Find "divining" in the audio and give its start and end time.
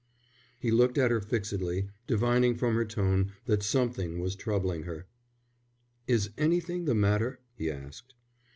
2.07-2.55